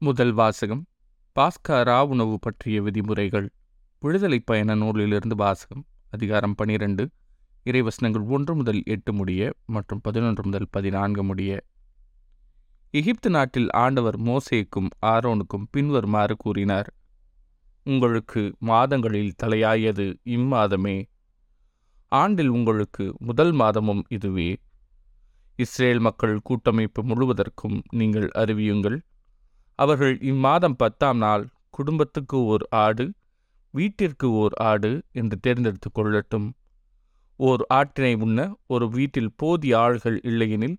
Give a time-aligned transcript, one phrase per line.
[0.00, 0.86] முதல் வாசகம்
[1.36, 3.46] பாஸ்கா ரா உணவு பற்றிய விதிமுறைகள்
[4.02, 7.10] விடுதலை பயண நூலிலிருந்து வாசகம் அதிகாரம் பனிரெண்டு
[7.64, 11.64] இறைவசனங்கள் ஒன்று முதல் எட்டு முடிய மற்றும் பதினொன்று முதல் பதினான்கு முடிய.
[12.90, 16.94] எகிப்து நாட்டில் ஆண்டவர் மோசேக்கும் ஆரோனுக்கும் பின்வருமாறு கூறினார்
[17.82, 21.04] உங்களுக்கு மாதங்களில் தலையாயது இம்மாதமே.
[22.08, 24.56] ஆண்டில் உங்களுக்கு முதல் மாதமும் இதுவே.
[25.56, 28.98] இஸ்ரேல் மக்கள் கூட்டமைப்பு முழுவதற்கும் நீங்கள் அறிவியுங்கள்.
[29.78, 33.06] அவர்கள் இம்மாதம் பத்தாம் நாள் குடும்பத்துக்கு ஓர் ஆடு
[33.74, 36.46] வீட்டிற்கு ஓர் ஆடு என்று தேர்ந்தெடுத்து கொள்ளட்டும்.
[37.40, 40.76] ஓர் ஆட்டினை உண்ண ஒரு வீட்டில் போதிய ஆள்கள் இல்லையெனில்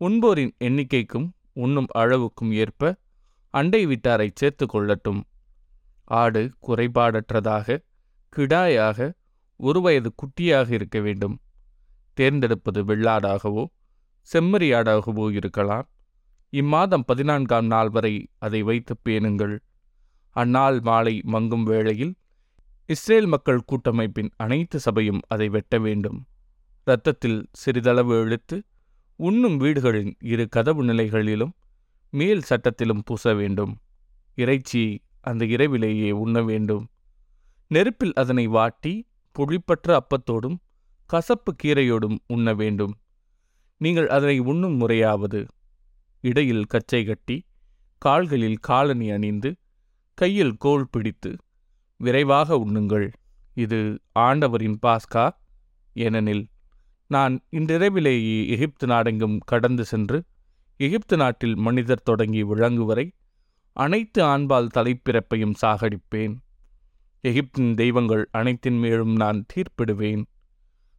[0.00, 2.92] உண்போரின் எண்ணிக்கைக்கும் உண்ணும் அளவுக்கும் ஏற்ப
[3.54, 5.20] அண்டை வீட்டாரை சேர்த்து கொள்ளட்டும்.
[6.04, 7.78] ஆடு குறைபாடற்றதாக
[8.36, 9.08] கிடாயாக
[9.60, 11.36] ஒரு வயது குட்டியாக இருக்க வேண்டும்.
[12.18, 13.64] தேர்ந்தெடுப்பது வெள்ளாடாகவோ
[14.28, 15.86] செம்மறியாடாகவோ இருக்கலாம்.
[16.52, 19.54] இம்மாதம் பதினான்காம் நாள் வரை அதை வைத்து பேணுங்கள்.
[20.36, 22.14] அந்நாள் மாலை மங்கும் வேளையில்
[22.88, 26.18] இஸ்ரேல் மக்கள் கூட்டமைப்பின் அனைத்து சபையும் அதை வெட்ட வேண்டும்.
[26.86, 28.56] இரத்தத்தில் சிறிதளவு இழுத்து
[29.16, 31.52] உண்ணும் வீடுகளின் இரு கதவு நிலைகளிலும்
[32.12, 33.72] மேல் சட்டத்திலும் பூச வேண்டும்.
[34.38, 36.84] இறைச்சியை அந்த இரவிலேயே உண்ண வேண்டும்.
[37.70, 38.94] நெருப்பில் அதனை வாட்டி
[39.36, 40.58] புளிப்பற்ற அப்பத்தோடும்
[41.10, 42.94] கசப்பு கீரையோடும் உண்ண வேண்டும்.
[43.80, 45.40] நீங்கள் அதனை உண்ணும் முறையாவது
[46.20, 47.46] இடையில் கச்சை கட்டி
[47.98, 49.56] கால்களில் காலணி அணிந்து
[50.14, 51.36] கையில் கோல் பிடித்து
[51.96, 53.12] விரைவாக உண்ணுங்கள்.
[53.54, 55.30] இது ஆண்டவரின் பாஸ்கா?
[55.94, 56.48] ஏனெனில்
[57.06, 60.24] நான் இன்றிரவிலேயே எகிப்து நாடெங்கும் கடந்து சென்று
[60.76, 63.12] எகிப்து நாட்டில் மனிதர் தொடங்கி விளங்கு வரை
[63.72, 66.34] அனைத்து ஆண்பால் தலைப்பிறப்பையும் சாகடிப்பேன்.
[67.22, 70.22] எகிப்தின் தெய்வங்கள் அனைத்தின் மேலும் நான் தீர்ப்பிடுவேன்.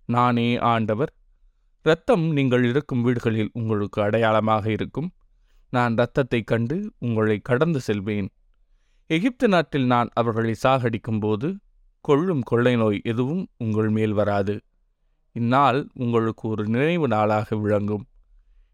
[0.05, 1.13] நானே ஆண்டவர்.
[1.83, 5.11] இரத்தம் நீங்கள் இருக்கும் வீடுகளில் உங்களுக்கு அடையாளமாக இருக்கும்.
[5.69, 8.29] நான் இரத்தத்தைக் கண்டு உங்களை கடந்து செல்வேன்.
[9.07, 11.59] எகிப்து நாட்டில் நான் அவர்களை சாகடிக்கும் போது
[12.01, 14.61] கொள்ளும் கொள்ளை நோய் எதுவும் உங்கள் மேல் வராது.
[15.31, 18.05] இந்நாள் உங்களுக்கு ஒரு நினைவு நாளாக விளங்கும்.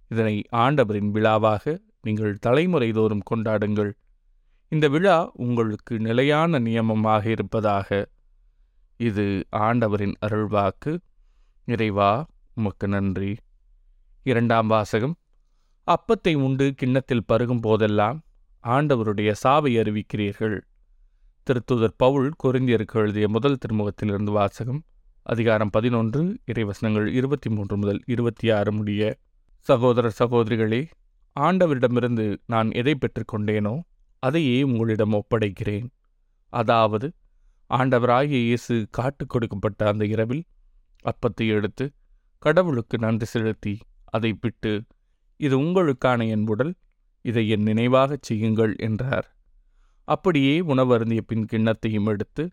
[0.07, 3.91] இதனை ஆண்டவரின் விழாவாக நீங்கள் தலைமுறை தோறும் கொண்டாடுங்கள்.
[4.67, 8.09] இந்த விழா உங்களுக்கு நிலையான நியமமாக இருப்பதாக.
[8.97, 10.97] இது ஆண்டவரின் அருள்வாக்கு.
[11.67, 12.23] நிறைவா
[12.57, 13.35] உமக்கு நன்றி.
[14.23, 15.15] இரண்டாம் வாசகம்.
[15.87, 18.23] அப்பத்தை உண்டு கிண்ணத்தில் பருகும் போதெல்லாம்
[18.63, 20.61] ஆண்டவருடைய சாவை அறிவிக்கிறீர்கள்.
[21.47, 24.83] திருத்துதர் பவுல் கொரிந்தியருக்கு எழுதிய முதல் திருமுகத்திலிருந்து வாசகம்
[25.23, 29.17] அதிகாரம் பதினொன்று இறைவசனங்கள் இருபத்தி மூன்று முதல் இருபத்தி ஆறு முடிய
[29.59, 30.87] சகோதர சகோதரிகளே
[31.39, 33.79] ஆண்டவரிடமிருந்து நான் எதை பெற்றுக்கொண்டேனோ
[34.19, 35.87] அதையே உங்களிடம் ஒப்படைக்கிறேன்.
[36.49, 37.13] அதாவது
[37.69, 40.43] ஆண்டவராகிய இயேசு காட்டுக் கொடுக்கப்பட்ட அந்த இரவில்
[41.03, 41.91] அப்பத்தை எடுத்து
[42.43, 43.73] கடவுளுக்கு நன்றி செலுத்தி
[44.09, 44.71] அதை பிட்டு
[45.39, 46.73] இது உங்களுக்கான என் உடல்
[47.25, 49.27] இதை என் நினைவாகச் செய்யுங்கள் என்றார்.
[50.07, 52.43] அப்படியே உணவருந்திய பின் கிண்ணத்தையும் எடுத்து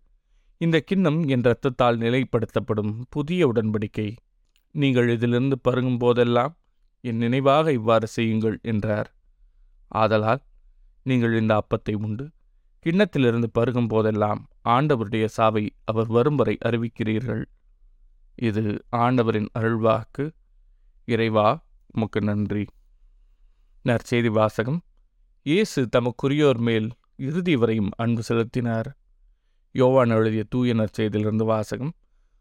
[0.60, 4.08] இந்த கிண்ணம் என் இரத்தத்தால் நிலைப்படுத்தப்படும் புதிய உடன்படிக்கை.
[4.74, 6.52] நீங்கள் இதிலிருந்து பருகும் போதெல்லாம்
[7.04, 9.08] என் நினைவாக இவ்வாறு செய்யுங்கள் என்றார்.
[9.92, 10.42] ஆதலால்
[11.06, 12.24] நீங்கள் இந்த அப்பத்தை உண்டு.
[12.86, 17.44] கிண்ணத்திலிருந்து பருகும் போதெல்லாம் ஆண்டவருடைய சாவை அவர் வரும் வரை அறிவிக்கிறீர்கள்.
[18.34, 20.30] இது ஆண்டவரின் அருள்வாக்கு.
[21.04, 22.64] இறைவா உமக்கு நன்றி.
[23.84, 24.80] நற்செய்தி வாசகம்.
[25.42, 28.96] இயேசு தமக்குரியோர் மேல் இறுதி வரையும் அன்பு செலுத்தினார்.
[29.72, 31.92] யோவான் எழுதிய தூய நற்செய்தியிலிருந்து வாசகம்.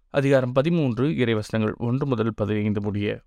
[0.09, 3.23] அதிகாரம் பதிமூன்று இறைவசனங்கள் ஒன்று முதல் பதினைந்து முடிய.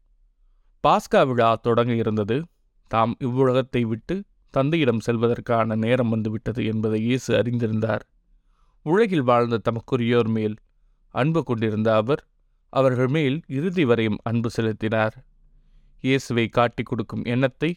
[0.87, 2.44] பாஸ்கா விழா தொடங்க இருந்தது.
[2.88, 8.00] தாம் இவ்வுலகத்தை விட்டு தந்தையிடம் செல்வதற்கான நேரம் வந்துவிட்டது என்பதை இயேசு அறிந்திருந்தார்.
[8.83, 10.56] உலகில் வாழ்ந்த தமக்குரியோர் மேல்
[11.10, 12.27] அன்பு கொண்டிருந்த அவர்
[12.77, 15.15] அவர்கள் மேல் இறுதி வரையும் அன்பு செலுத்தினார்.
[16.05, 17.71] இயேசுவை காட்டிக் கொடுக்கும் எண்ணத்தை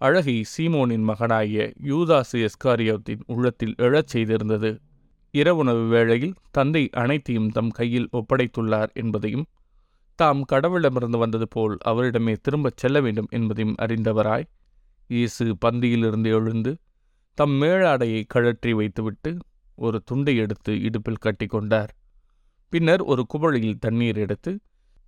[0.00, 4.70] அழகி சீமோனின் மகனாகிய யூதாசு எஸ்காரியோத்தின் உள்ளத்தில் எழச் செய்திருந்தது.
[5.34, 9.46] இரவுணவு வேளையில் தந்தை அனைத்தையும் தம் கையில் ஒப்படைத்துள்ளார் என்பதையும்
[10.18, 14.46] தாம் கடவுளிடமிருந்து வந்தது போல் அவரிடமே திரும்பச் செல்ல வேண்டும் என்பதையும் அறிந்தவராய்
[15.10, 16.72] இயேசு பந்தியிலிருந்து எழுந்து
[17.38, 19.30] தம் மேலாடையை கழற்றி வைத்துவிட்டு
[19.78, 21.92] ஒரு துண்டை எடுத்து இடுப்பில் கட்டிக்கொண்டார்
[22.72, 24.52] பின்னர் ஒரு குவளையில் தண்ணீர் எடுத்து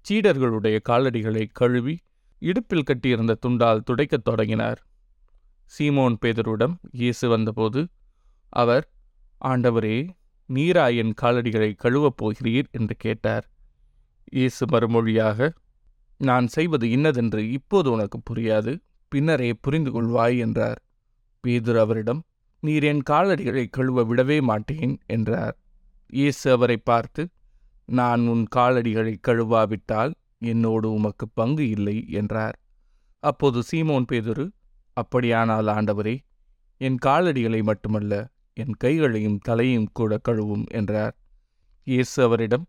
[0.06, 1.94] சீடர்களுடைய காலடிகளை கழுவி
[2.42, 4.80] இடுப்பில் கட்டியிருந்த துண்டால் துடைக்கத் தொடங்கினார்.
[5.72, 7.80] சீமோன் பேதருடம் இயேசு வந்தபோது
[8.52, 8.84] அவர்
[9.40, 9.96] ஆண்டவரே
[10.48, 13.44] நீரா என் காலடிகளை கழுவப் போகிறீர் என்று கேட்டார்.
[14.32, 15.50] இயேசு மறுமொழியாக
[16.20, 18.72] நான் செய்வது இன்னதென்று இப்போது உனக்கு புரியாது
[19.12, 20.80] பின்னரே புரிந்து கொள்வாய் என்றார்.
[21.44, 22.20] பேதுரு அவரிடம்
[22.62, 25.56] நீர் என் காலடிகளை கழுவ விடவே மாட்டேன் என்றார்.
[26.12, 27.22] இயேசு அவரை பார்த்து
[27.90, 32.56] நான் உன் காலடிகளை கழுவாவிட்டால் என்னோடு உமக்கு பங்கு இல்லை என்றார்.
[33.22, 34.44] அப்போது சீமோன் பேதுரு
[34.96, 36.16] அப்படியானால் ஆண்டவரே
[36.80, 38.14] என் காலடிகளை மட்டுமல்ல
[38.56, 41.14] என் கைகளையும் தலையையும் கூட கழுவும் என்றார்.
[41.86, 42.64] இயேசு அவரிடம்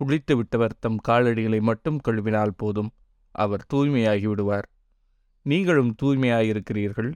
[0.00, 2.90] குளித்து விட்டவர் தம் காலடிகளை மட்டும் கழுவினால் போதும்
[3.34, 4.66] அவர் தூய்மையாகி விடுவார்.
[5.46, 7.10] நீங்களும் தூய்மையாயிருக்கிறீர்கள்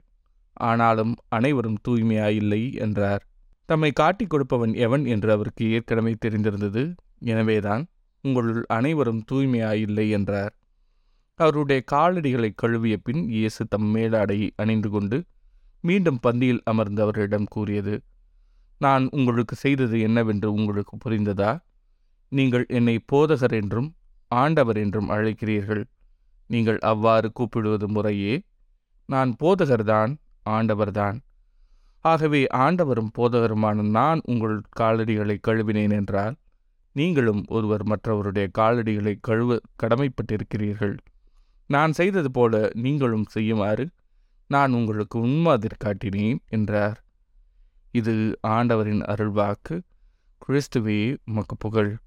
[0.67, 3.23] ஆனாலும் அனைவரும் தூய்மையாயில்லை என்றார்.
[3.69, 6.83] தம்மை காட்டிக் கொடுப்பவன் எவன் என்று அவருக்கு ஏற்கனவே தெரிந்திருந்தது
[7.19, 7.83] எனவேதான்
[8.23, 10.53] உங்களுள் அனைவரும் தூய்மையாயில்லை என்றார்.
[11.39, 15.17] அவருடைய காலடிகளை கழுவிய பின் இயேசு தம் மேலாடையை அணிந்து கொண்டு
[15.83, 17.93] மீண்டும் பந்தியில் அமர்ந்து அவரிடம் கூறியது
[18.81, 21.51] நான் உங்களுக்கு செய்தது என்னவென்று உங்களுக்கு புரிந்ததா?
[22.31, 23.89] நீங்கள் என்னை போதகர் என்றும்
[24.31, 25.83] ஆண்டவர் என்றும் அழைக்கிறீர்கள்.
[26.49, 28.33] நீங்கள் அவ்வாறு கூப்பிடுவது முறையே.
[29.09, 30.11] நான் போதகர்தான்
[30.49, 31.17] ஆண்டவர்தான்.
[32.05, 36.35] ஆகவே ஆண்டவரும் போதகருமான நான் உங்கள் காலடிகளை கழுவினேன் என்றால்
[36.91, 40.97] நீங்களும் ஒருவர் மற்றவருடைய காலடிகளை கழுவ கடமைப்பட்டிருக்கிறீர்கள்.
[41.67, 43.89] நான் செய்தது போல நீங்களும் செய்யுமாறு
[44.47, 47.03] நான் உங்களுக்கு உன்மாதிரி காட்டினேன் என்றார்.
[47.91, 49.81] இது ஆண்டவரின் அருள்வாக்கு.
[50.47, 51.97] கிறிஸ்துவே உமக்கு புகழ்.